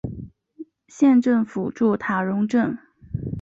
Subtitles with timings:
[0.87, 2.75] 县政府驻塔荣镇。